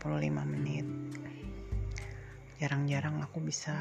2 0.00 0.08
lewat 0.08 0.40
45 0.40 0.54
menit. 0.56 0.86
Jarang-jarang 2.62 3.20
aku 3.20 3.42
bisa 3.44 3.76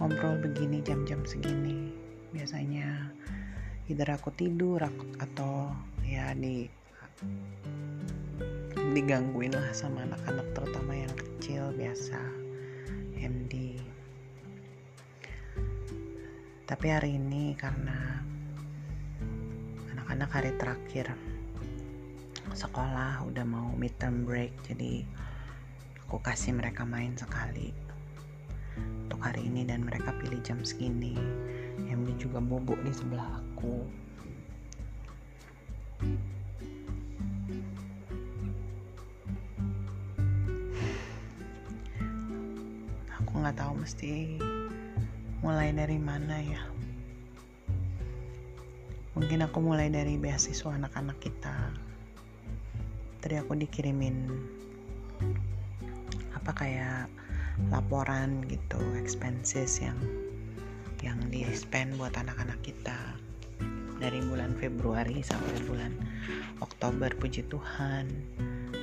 ngobrol 0.00 0.40
begini 0.42 0.82
jam-jam 0.82 1.22
segini. 1.22 1.92
Biasanya 2.34 3.12
either 3.86 4.08
aku 4.10 4.34
tidur 4.34 4.82
atau 5.20 5.70
ya 6.02 6.34
di 6.34 6.66
digangguin 8.96 9.52
lah 9.52 9.70
sama 9.76 10.02
anak-anak 10.08 10.46
terutama 10.56 10.92
yang 10.96 11.14
kecil 11.14 11.70
biasa 11.76 12.18
MD 13.18 13.76
tapi 16.64 16.86
hari 16.88 17.18
ini 17.18 17.52
karena 17.58 18.22
anak-anak 19.92 20.30
hari 20.30 20.52
terakhir 20.56 21.12
sekolah 22.54 23.24
udah 23.26 23.44
mau 23.48 23.72
midterm 23.76 24.24
break 24.24 24.52
jadi 24.64 25.04
aku 26.08 26.20
kasih 26.24 26.56
mereka 26.56 26.88
main 26.88 27.12
sekali 27.18 27.74
untuk 29.08 29.34
hari 29.34 29.48
ini 29.48 29.66
dan 29.66 29.82
mereka 29.82 30.12
pilih 30.20 30.38
jam 30.44 30.60
segini. 30.62 31.16
MD 31.90 32.14
juga 32.20 32.38
bobo 32.38 32.76
di 32.84 32.92
sebelah 32.94 33.40
aku. 33.40 33.88
Aku 43.16 43.32
nggak 43.32 43.56
tahu 43.58 43.80
mesti 43.80 44.38
mulai 45.42 45.74
dari 45.74 45.98
mana 45.98 46.36
ya. 46.38 46.62
Mungkin 49.18 49.40
aku 49.50 49.58
mulai 49.58 49.90
dari 49.90 50.14
beasiswa 50.14 50.78
anak-anak 50.78 51.18
kita 51.18 51.74
tadi 53.18 53.34
aku 53.34 53.58
dikirimin 53.58 54.30
apa 56.34 56.50
kayak 56.54 57.10
laporan 57.74 58.46
gitu 58.46 58.78
expenses 58.94 59.82
yang 59.82 59.98
yang 61.02 61.18
di 61.30 61.42
spend 61.50 61.98
buat 61.98 62.14
anak-anak 62.14 62.58
kita. 62.62 62.98
Dari 63.98 64.22
bulan 64.22 64.54
Februari 64.62 65.26
sampai 65.26 65.58
bulan 65.66 65.90
Oktober 66.62 67.10
puji 67.18 67.42
Tuhan. 67.50 68.06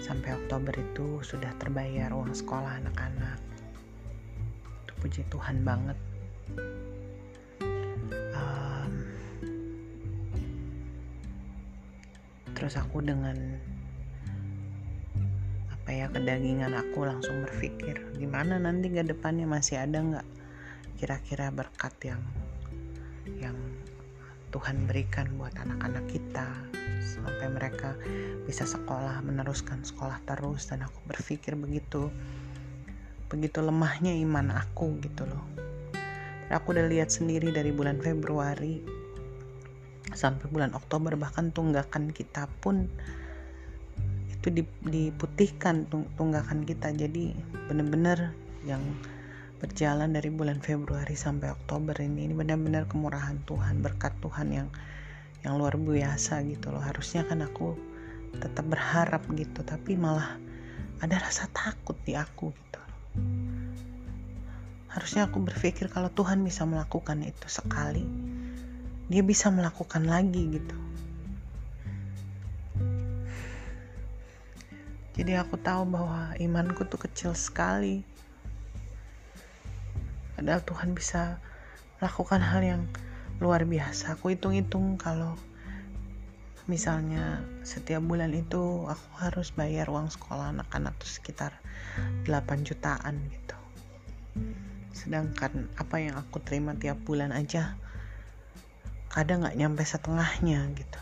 Sampai 0.04 0.36
Oktober 0.36 0.76
itu 0.76 1.24
sudah 1.24 1.56
terbayar 1.56 2.12
uang 2.12 2.36
sekolah 2.36 2.84
anak-anak. 2.84 3.40
Itu 4.84 4.94
puji 5.00 5.24
Tuhan 5.32 5.64
banget. 5.64 5.96
Terus 12.56 12.80
aku 12.80 13.04
dengan 13.04 13.36
apa 15.86 15.94
ya 15.94 16.10
kedagingan 16.10 16.74
aku 16.74 17.06
langsung 17.06 17.46
berpikir 17.46 18.02
gimana 18.18 18.58
nanti 18.58 18.90
ke 18.90 19.06
depannya 19.06 19.46
masih 19.46 19.78
ada 19.78 20.02
nggak 20.02 20.28
kira-kira 20.98 21.54
berkat 21.54 21.94
yang 22.02 22.26
yang 23.38 23.54
Tuhan 24.50 24.90
berikan 24.90 25.30
buat 25.38 25.54
anak-anak 25.62 26.10
kita? 26.10 26.50
Sampai 27.06 27.54
mereka 27.54 27.94
bisa 28.50 28.66
sekolah 28.66 29.22
meneruskan 29.22 29.86
sekolah 29.86 30.26
terus 30.26 30.74
dan 30.74 30.90
aku 30.90 31.06
berpikir 31.06 31.54
begitu 31.54 32.10
begitu 33.30 33.62
lemahnya 33.62 34.10
iman 34.26 34.58
aku 34.58 34.98
gitu 35.06 35.30
loh. 35.30 35.46
Aku 36.50 36.74
udah 36.74 36.90
lihat 36.90 37.14
sendiri 37.14 37.54
dari 37.54 37.70
bulan 37.70 38.02
Februari 38.02 38.82
sampai 40.18 40.50
bulan 40.50 40.74
Oktober 40.74 41.14
bahkan 41.14 41.54
tunggakan 41.54 42.10
kita 42.10 42.50
pun 42.58 42.90
itu 44.46 44.62
diputihkan 44.86 45.90
tunggakan 45.90 46.70
kita. 46.70 46.94
Jadi 46.94 47.34
benar-benar 47.66 48.38
yang 48.62 48.86
berjalan 49.58 50.14
dari 50.14 50.30
bulan 50.30 50.62
Februari 50.62 51.18
sampai 51.18 51.50
Oktober 51.50 51.98
ini 51.98 52.30
ini 52.30 52.38
benar-benar 52.38 52.86
kemurahan 52.86 53.42
Tuhan 53.50 53.82
berkat 53.82 54.14
Tuhan 54.22 54.54
yang 54.54 54.70
yang 55.42 55.58
luar 55.58 55.82
biasa 55.82 56.46
gitu 56.46 56.70
loh. 56.70 56.86
Harusnya 56.86 57.26
kan 57.26 57.42
aku 57.42 57.74
tetap 58.38 58.70
berharap 58.70 59.26
gitu 59.34 59.66
tapi 59.66 59.98
malah 59.98 60.38
ada 61.02 61.18
rasa 61.18 61.50
takut 61.50 61.98
di 62.06 62.14
aku 62.14 62.54
gitu. 62.54 62.82
Harusnya 64.94 65.26
aku 65.26 65.42
berpikir 65.42 65.90
kalau 65.90 66.14
Tuhan 66.14 66.46
bisa 66.46 66.70
melakukan 66.70 67.26
itu 67.26 67.50
sekali 67.50 68.06
dia 69.06 69.22
bisa 69.22 69.54
melakukan 69.54 70.06
lagi 70.06 70.50
gitu 70.50 70.85
Jadi 75.16 75.32
aku 75.40 75.56
tahu 75.56 75.88
bahwa 75.88 76.36
imanku 76.44 76.84
tuh 76.84 77.00
kecil 77.00 77.32
sekali. 77.32 78.04
Padahal 80.36 80.60
Tuhan 80.68 80.92
bisa 80.92 81.40
melakukan 82.04 82.44
hal 82.44 82.60
yang 82.60 82.84
luar 83.40 83.64
biasa. 83.64 84.20
Aku 84.20 84.36
hitung-hitung 84.36 85.00
kalau 85.00 85.40
misalnya 86.68 87.46
setiap 87.64 88.04
bulan 88.04 88.36
itu 88.36 88.84
aku 88.90 89.10
harus 89.24 89.56
bayar 89.56 89.88
uang 89.88 90.12
sekolah 90.12 90.52
anak-anak 90.52 90.92
tuh 91.00 91.08
sekitar 91.08 91.56
8 92.28 92.68
jutaan 92.68 93.16
gitu. 93.32 93.58
Sedangkan 94.92 95.72
apa 95.80 95.96
yang 96.04 96.20
aku 96.20 96.44
terima 96.44 96.76
tiap 96.76 97.00
bulan 97.08 97.32
aja 97.32 97.80
kadang 99.08 99.48
nggak 99.48 99.56
nyampe 99.56 99.84
setengahnya 99.88 100.68
gitu. 100.76 101.00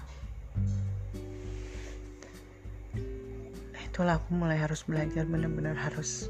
Itulah 3.93 4.17
aku 4.17 4.33
mulai 4.33 4.57
harus 4.57 4.81
belajar 4.89 5.21
benar-benar 5.29 5.77
harus 5.77 6.25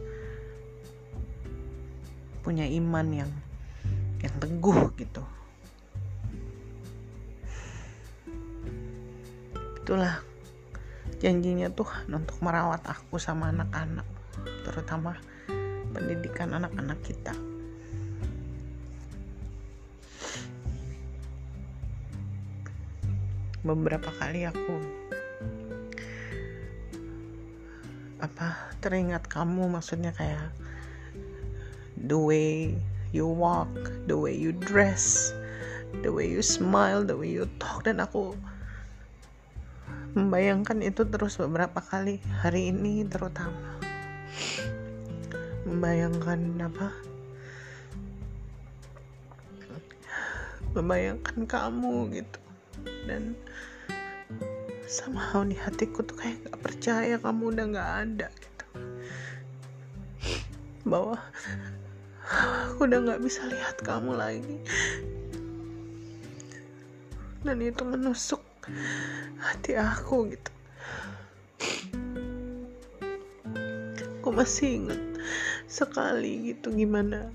punya 2.43 2.67
iman 2.67 3.07
yang 3.07 3.31
yang 4.19 4.35
teguh 4.35 4.91
gitu. 4.99 5.23
Itulah 9.79 10.19
janjinya 11.23 11.71
Tuhan 11.71 12.11
untuk 12.11 12.35
merawat 12.43 12.83
aku 12.83 13.15
sama 13.15 13.55
anak-anak 13.55 14.03
terutama 14.67 15.15
pendidikan 15.95 16.51
anak-anak 16.59 16.99
kita. 16.99 17.31
Beberapa 23.63 24.11
kali 24.19 24.51
aku 24.51 25.03
apa 28.23 28.71
teringat 28.79 29.27
kamu 29.27 29.67
maksudnya 29.67 30.15
kayak 30.15 30.47
the 32.07 32.15
way 32.15 32.71
you 33.11 33.27
walk, 33.27 33.69
the 34.07 34.15
way 34.15 34.31
you 34.31 34.55
dress, 34.55 35.35
the 36.01 36.09
way 36.09 36.23
you 36.23 36.39
smile, 36.39 37.03
the 37.03 37.13
way 37.13 37.27
you 37.27 37.43
talk. 37.59 37.83
Dan 37.83 37.99
aku 37.99 38.31
membayangkan 40.15 40.79
itu 40.79 41.03
terus 41.03 41.35
beberapa 41.35 41.83
kali 41.83 42.23
hari 42.39 42.71
ini 42.71 43.03
terutama. 43.05 43.75
Membayangkan 45.67 46.41
apa? 46.63 46.87
Membayangkan 50.73 51.37
kamu 51.43 52.23
gitu. 52.23 52.39
Dan 53.03 53.35
somehow 54.87 55.41
di 55.43 55.55
hatiku 55.55 56.03
tuh 56.03 56.17
kayak 56.19 56.43
gak 56.47 56.59
percaya 56.59 57.15
kamu 57.19 57.55
udah 57.55 57.65
gak 57.73 57.89
ada 58.05 58.27
gitu. 58.33 58.65
Bahwa 60.87 61.17
aku 62.71 62.87
udah 62.87 62.99
gak 63.13 63.21
bisa 63.23 63.47
lihat 63.47 63.79
kamu 63.81 64.15
lagi. 64.15 64.57
Dan 67.43 67.59
itu 67.59 67.83
menusuk 67.83 68.43
hati 69.39 69.75
aku 69.75 70.31
gitu. 70.31 70.51
Aku 74.23 74.31
masih 74.31 74.79
inget 74.79 75.03
sekali 75.73 76.53
gitu 76.53 76.69
gimana 76.69 77.33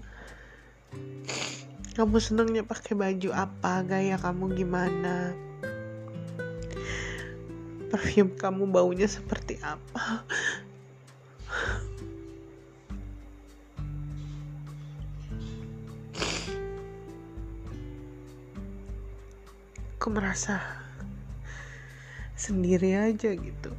kamu 1.98 2.22
senangnya 2.22 2.62
pakai 2.62 2.94
baju 2.94 3.34
apa 3.34 3.82
gaya 3.82 4.14
kamu 4.14 4.54
gimana 4.54 5.34
perfume 7.88 8.36
kamu 8.36 8.68
baunya 8.68 9.08
seperti 9.08 9.56
apa? 9.64 10.22
Aku 19.98 20.12
merasa 20.12 20.60
sendiri 22.38 22.96
aja 22.96 23.34
gitu. 23.34 23.72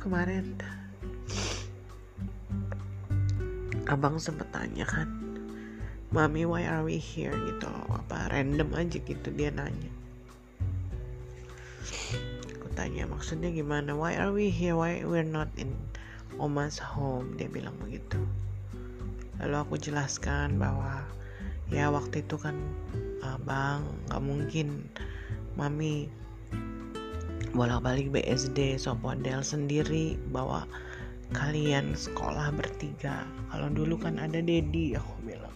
Kemarin 0.00 0.56
abang 3.86 4.18
sempet 4.18 4.49
tanya 4.60 4.84
kan 4.84 5.08
mami 6.12 6.44
why 6.44 6.68
are 6.68 6.84
we 6.84 7.00
here? 7.00 7.32
gitu 7.32 7.64
apa 7.88 8.28
random 8.28 8.68
aja 8.76 9.00
gitu 9.00 9.32
dia 9.32 9.48
nanya. 9.48 9.88
Aku 12.60 12.68
tanya 12.76 13.08
maksudnya 13.08 13.48
gimana? 13.48 13.96
Why 13.96 14.20
are 14.20 14.36
we 14.36 14.52
here? 14.52 14.76
Why 14.76 15.00
we're 15.00 15.24
not 15.24 15.48
in 15.56 15.72
oma's 16.36 16.76
home? 16.76 17.40
Dia 17.40 17.48
bilang 17.48 17.72
begitu. 17.80 18.20
Lalu 19.40 19.56
aku 19.56 19.74
jelaskan 19.80 20.60
bahwa 20.60 21.08
ya 21.72 21.88
waktu 21.88 22.20
itu 22.20 22.36
kan 22.36 22.58
uh, 23.24 23.40
bang 23.40 23.80
nggak 24.12 24.20
mungkin 24.20 24.84
mami 25.56 26.12
bolak-balik 27.56 28.12
BSD 28.12 28.76
Sopodel 28.76 29.40
sendiri 29.40 30.20
bawa 30.28 30.68
kalian 31.30 31.94
sekolah 31.94 32.50
bertiga. 32.54 33.26
Kalau 33.50 33.68
dulu 33.70 33.98
kan 33.98 34.18
ada 34.18 34.42
Dedi 34.42 34.94
aku 34.98 35.14
bilang. 35.22 35.54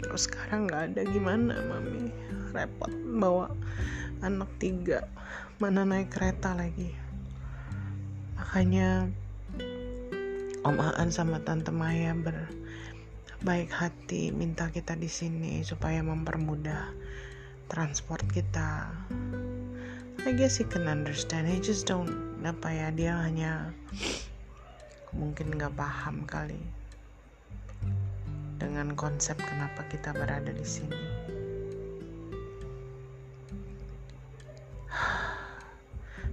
Terus 0.00 0.28
sekarang 0.28 0.68
nggak 0.68 0.82
ada 0.92 1.02
gimana 1.08 1.54
mami? 1.68 2.08
Repot 2.52 2.92
bawa 3.20 3.52
anak 4.24 4.48
tiga. 4.60 5.04
Mana 5.60 5.84
naik 5.84 6.12
kereta 6.12 6.56
lagi? 6.56 6.92
Makanya 8.36 9.08
Om 10.60 10.76
Aan 10.76 11.08
sama 11.08 11.40
Tante 11.40 11.72
Maya 11.72 12.12
berbaik 12.12 13.72
hati 13.72 14.28
minta 14.28 14.68
kita 14.68 14.92
di 14.92 15.08
sini 15.08 15.64
supaya 15.64 16.04
mempermudah 16.04 16.92
transport 17.72 18.24
kita. 18.28 18.92
I 20.28 20.36
guess 20.36 20.60
he 20.60 20.68
can 20.68 20.84
understand. 20.84 21.48
He 21.48 21.56
just 21.64 21.88
don't 21.88 22.29
apa 22.44 22.68
ya? 22.72 22.88
Dia 22.94 23.20
hanya 23.24 23.72
mungkin 25.10 25.58
nggak 25.58 25.74
paham 25.74 26.22
kali 26.24 26.60
dengan 28.60 28.92
konsep 28.94 29.40
kenapa 29.40 29.82
kita 29.88 30.12
berada 30.12 30.52
di 30.52 30.66
sini. 30.66 31.00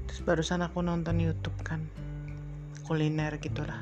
Terus 0.06 0.21
barusan 0.27 0.62
aku 0.62 0.83
nonton 0.83 1.18
YouTube 1.24 1.56
kan 1.63 1.88
kuliner 2.83 3.39
gitulah. 3.39 3.80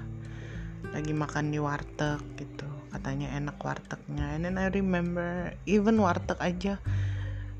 Lagi 0.94 1.12
makan 1.12 1.50
di 1.50 1.60
warteg 1.60 2.22
gitu 2.38 2.70
katanya 2.94 3.34
enak 3.36 3.58
wartegnya. 3.60 4.38
And 4.38 4.46
then 4.48 4.62
I 4.62 4.70
remember 4.70 5.52
even 5.66 6.00
warteg 6.00 6.38
aja 6.40 6.78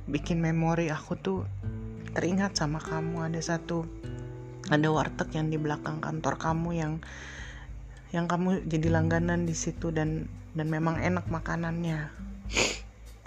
bikin 0.06 0.38
memori 0.38 0.94
aku 0.94 1.18
tuh 1.18 1.40
teringat 2.14 2.56
sama 2.56 2.78
kamu. 2.78 3.26
Ada 3.28 3.58
satu 3.58 3.84
ada 4.74 4.88
warteg 4.90 5.30
yang 5.38 5.54
di 5.54 5.62
belakang 5.62 6.02
kantor 6.02 6.42
kamu 6.42 6.70
yang 6.74 6.94
yang 8.10 8.26
kamu 8.26 8.66
jadi 8.66 8.88
langganan 8.90 9.46
di 9.46 9.54
situ 9.54 9.92
dan 9.94 10.26
dan 10.56 10.72
memang 10.72 10.98
enak 11.04 11.28
makanannya. 11.28 12.10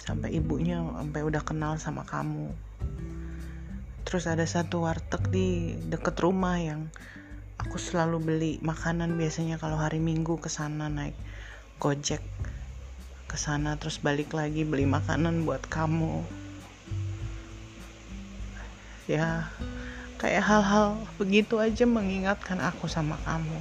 Sampai 0.01 0.33
ibunya 0.33 0.81
sampai 0.81 1.21
udah 1.21 1.43
kenal 1.45 1.77
sama 1.77 2.03
kamu. 2.03 2.49
Terus 4.03 4.25
ada 4.25 4.41
satu 4.43 4.83
warteg 4.89 5.29
di 5.29 5.77
deket 5.85 6.17
rumah 6.17 6.57
yang 6.57 6.89
aku 7.61 7.77
selalu 7.77 8.17
beli 8.17 8.53
makanan 8.65 9.13
biasanya 9.13 9.61
kalau 9.61 9.77
hari 9.77 10.01
minggu 10.01 10.41
ke 10.41 10.49
sana 10.49 10.89
naik 10.89 11.13
gojek 11.77 12.23
ke 13.29 13.37
sana 13.37 13.77
terus 13.77 14.01
balik 14.01 14.33
lagi 14.33 14.65
beli 14.65 14.89
makanan 14.89 15.45
buat 15.45 15.61
kamu. 15.69 16.25
Ya 19.05 19.53
kayak 20.19 20.43
hal-hal 20.43 20.99
begitu 21.15 21.55
aja 21.63 21.87
mengingatkan 21.87 22.59
aku 22.59 22.91
sama 22.91 23.15
kamu. 23.23 23.55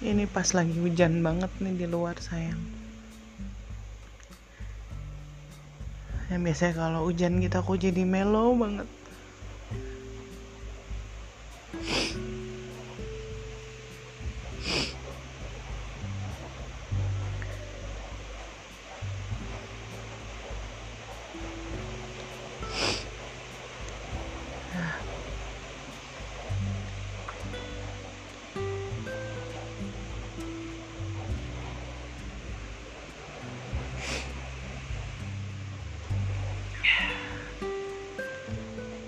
Ini 0.00 0.24
pas 0.30 0.46
lagi 0.54 0.78
hujan 0.78 1.20
banget 1.20 1.50
nih 1.58 1.84
di 1.84 1.86
luar 1.90 2.16
sayang. 2.22 2.62
Yang 6.30 6.40
biasanya 6.46 6.74
kalau 6.78 7.00
hujan 7.10 7.42
gitu 7.42 7.58
aku 7.58 7.74
jadi 7.74 8.06
mellow 8.06 8.54
banget 8.54 8.86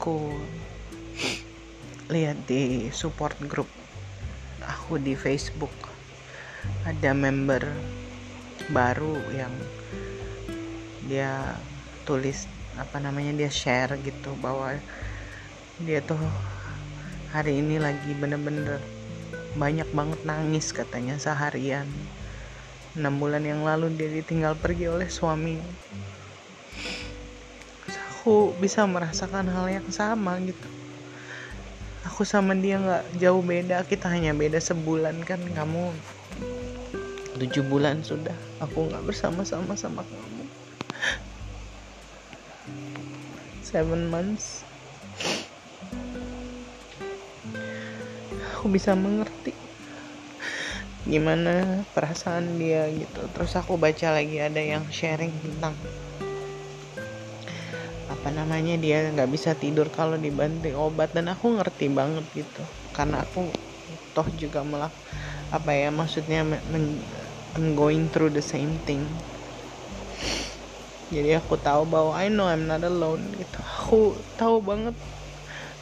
aku 0.02 0.34
lihat 2.10 2.34
di 2.50 2.90
support 2.90 3.38
group 3.46 3.70
aku 4.66 4.99
di 4.99 5.14
Facebook. 5.14 5.70
Ada 6.82 7.14
member 7.14 7.62
baru 8.75 9.14
yang 9.31 9.54
dia 11.06 11.54
tulis 12.02 12.50
apa 12.75 12.99
namanya 12.99 13.46
dia 13.46 13.46
share 13.46 13.94
gitu 14.02 14.34
bahwa 14.43 14.75
dia 15.78 16.02
tuh 16.02 16.19
hari 17.31 17.62
ini 17.62 17.78
lagi 17.78 18.10
bener-bener 18.19 18.82
banyak 19.54 19.87
banget 19.94 20.19
nangis 20.26 20.75
katanya 20.75 21.14
seharian. 21.14 21.87
Enam 22.99 23.22
bulan 23.22 23.46
yang 23.46 23.62
lalu 23.62 23.94
dia 23.94 24.10
ditinggal 24.10 24.58
pergi 24.58 24.90
oleh 24.90 25.06
suami 25.06 25.62
aku 28.23 28.55
bisa 28.55 28.87
merasakan 28.87 29.51
hal 29.51 29.67
yang 29.67 29.91
sama 29.91 30.39
gitu. 30.47 30.71
Aku 32.07 32.23
sama 32.23 32.55
dia 32.55 32.79
nggak 32.79 33.19
jauh 33.19 33.43
beda 33.43 33.83
kita 33.83 34.07
hanya 34.15 34.31
beda 34.31 34.63
sebulan 34.63 35.27
kan 35.27 35.43
kamu. 35.43 35.91
Tujuh 37.35 37.67
bulan 37.67 38.07
sudah 38.07 38.39
aku 38.62 38.87
nggak 38.87 39.02
bersama-sama 39.11 39.75
sama 39.75 40.07
kamu. 40.07 40.47
Seven 43.59 44.07
months. 44.07 44.62
Aku 48.55 48.71
bisa 48.71 48.95
mengerti 48.95 49.50
gimana 51.11 51.83
perasaan 51.91 52.55
dia 52.62 52.87
gitu. 52.87 53.26
Terus 53.35 53.59
aku 53.59 53.75
baca 53.75 54.14
lagi 54.14 54.38
ada 54.38 54.62
yang 54.62 54.87
sharing 54.95 55.35
tentang 55.43 55.75
apa 58.23 58.31
namanya 58.31 58.79
dia 58.79 59.11
nggak 59.11 59.35
bisa 59.35 59.59
tidur 59.59 59.91
kalau 59.91 60.14
dibanting 60.14 60.79
obat. 60.79 61.11
Dan 61.11 61.26
aku 61.26 61.59
ngerti 61.59 61.91
banget 61.91 62.23
gitu. 62.31 62.62
Karena 62.95 63.26
aku 63.26 63.50
toh 64.14 64.31
juga 64.38 64.62
malah 64.62 64.95
apa 65.50 65.75
ya 65.75 65.91
maksudnya 65.91 66.47
men, 66.47 67.02
I'm 67.59 67.75
going 67.75 68.14
through 68.14 68.31
the 68.31 68.45
same 68.45 68.79
thing. 68.87 69.11
Jadi 71.11 71.35
aku 71.35 71.59
tahu 71.59 71.83
bahwa 71.91 72.14
I 72.14 72.31
know 72.31 72.47
I'm 72.47 72.71
not 72.71 72.87
alone 72.87 73.35
gitu. 73.35 73.59
Aku 73.59 74.23
tahu 74.38 74.62
banget 74.62 74.95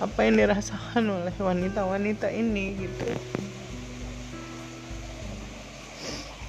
apa 0.00 0.25
yang 0.25 0.40
dirasakan 0.40 1.12
oleh 1.12 1.37
wanita-wanita 1.37 2.32
ini 2.32 2.88
gitu 2.88 3.04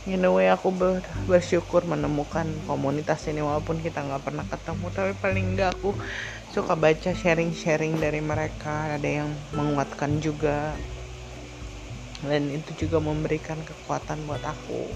in 0.10 0.26
a 0.26 0.34
way 0.34 0.50
aku 0.50 0.74
ber, 0.74 1.06
bersyukur 1.30 1.86
menemukan 1.86 2.50
komunitas 2.66 3.30
ini 3.30 3.46
walaupun 3.46 3.86
kita 3.86 4.02
nggak 4.02 4.26
pernah 4.26 4.42
ketemu 4.50 4.90
tapi 4.90 5.14
paling 5.22 5.54
nggak 5.54 5.78
aku 5.78 5.94
suka 6.50 6.74
baca 6.74 7.14
sharing-sharing 7.14 8.02
dari 8.02 8.18
mereka 8.18 8.98
ada 8.98 9.06
yang 9.06 9.30
menguatkan 9.54 10.18
juga. 10.18 10.74
Dan 12.22 12.54
itu 12.54 12.86
juga 12.86 13.02
memberikan 13.02 13.58
kekuatan 13.66 14.30
buat 14.30 14.46
aku. 14.46 14.94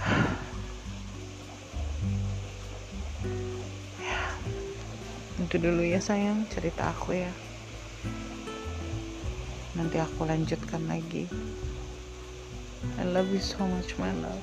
Itu 5.44 5.60
dulu 5.60 5.84
ya 5.84 6.00
sayang 6.00 6.48
cerita 6.48 6.88
aku 6.88 7.20
ya 7.20 7.28
nanti 9.72 9.96
aku 10.00 10.28
lanjutkan 10.28 10.84
lagi. 10.88 11.28
I 12.98 13.04
love 13.06 13.30
you 13.30 13.40
so 13.40 13.62
much 13.64 13.94
my 13.96 14.10
love 14.10 14.42